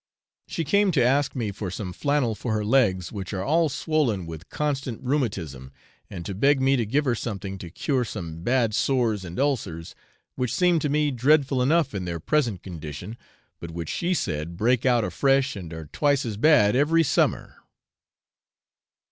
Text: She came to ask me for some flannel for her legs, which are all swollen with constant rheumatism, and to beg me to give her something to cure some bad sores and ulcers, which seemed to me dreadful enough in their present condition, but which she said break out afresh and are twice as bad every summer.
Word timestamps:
She 0.47 0.63
came 0.63 0.89
to 0.93 1.03
ask 1.05 1.35
me 1.35 1.51
for 1.51 1.69
some 1.69 1.93
flannel 1.93 2.33
for 2.33 2.53
her 2.53 2.65
legs, 2.65 3.11
which 3.11 3.33
are 3.35 3.43
all 3.43 3.69
swollen 3.69 4.25
with 4.25 4.49
constant 4.49 4.99
rheumatism, 5.03 5.71
and 6.09 6.25
to 6.25 6.33
beg 6.33 6.59
me 6.59 6.75
to 6.75 6.87
give 6.87 7.05
her 7.05 7.13
something 7.13 7.59
to 7.59 7.69
cure 7.69 8.03
some 8.03 8.41
bad 8.41 8.73
sores 8.73 9.23
and 9.23 9.39
ulcers, 9.39 9.93
which 10.33 10.55
seemed 10.55 10.81
to 10.81 10.89
me 10.89 11.11
dreadful 11.11 11.61
enough 11.61 11.93
in 11.93 12.05
their 12.05 12.19
present 12.19 12.63
condition, 12.63 13.15
but 13.59 13.69
which 13.69 13.89
she 13.89 14.15
said 14.15 14.57
break 14.57 14.87
out 14.87 15.03
afresh 15.03 15.55
and 15.55 15.71
are 15.71 15.85
twice 15.85 16.25
as 16.25 16.35
bad 16.35 16.75
every 16.75 17.03
summer. 17.03 17.57